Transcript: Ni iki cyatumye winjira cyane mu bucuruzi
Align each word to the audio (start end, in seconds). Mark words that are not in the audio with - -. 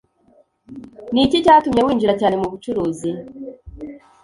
Ni 1.13 1.21
iki 1.25 1.37
cyatumye 1.45 1.81
winjira 1.83 2.13
cyane 2.21 2.35
mu 2.41 2.47
bucuruzi 2.51 3.11